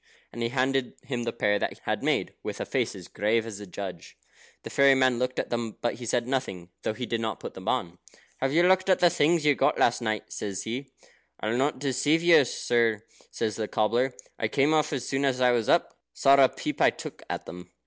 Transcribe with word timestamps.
And 0.33 0.41
he 0.41 0.49
handed 0.49 0.93
him 1.03 1.25
the 1.25 1.31
pair 1.31 1.59
that 1.59 1.73
he 1.73 1.79
had 1.83 2.01
made, 2.01 2.33
with 2.41 2.59
a 2.59 2.65
face 2.65 2.95
as 2.95 3.07
grave 3.07 3.45
as 3.45 3.59
a 3.59 3.67
judge. 3.67 4.17
The 4.63 4.71
fairy 4.71 4.95
man 4.95 5.19
looked 5.19 5.37
at 5.37 5.51
them, 5.51 5.77
but 5.79 5.93
he 5.93 6.07
said 6.07 6.27
nothing, 6.27 6.69
though 6.81 6.95
he 6.95 7.05
did 7.05 7.21
not 7.21 7.39
put 7.39 7.53
them 7.53 7.67
on. 7.67 7.99
"Have 8.37 8.51
you 8.51 8.63
looked 8.63 8.89
at 8.89 8.97
the 8.97 9.11
things 9.11 9.45
you 9.45 9.53
got 9.53 9.77
last 9.77 10.01
night?" 10.01 10.33
says 10.33 10.63
he. 10.63 10.89
"I'll 11.39 11.55
not 11.55 11.77
deceive 11.77 12.23
you, 12.23 12.45
sir," 12.45 13.03
says 13.29 13.57
the 13.57 13.67
cobbler. 13.67 14.15
"I 14.39 14.47
came 14.47 14.73
off 14.73 14.91
as 14.91 15.07
soon 15.07 15.23
as 15.23 15.39
I 15.39 15.51
was 15.51 15.69
up. 15.69 15.99
Sorra 16.13 16.49
peep 16.49 16.81
I 16.81 16.89
took 16.89 17.21
at 17.29 17.45
them." 17.45 17.69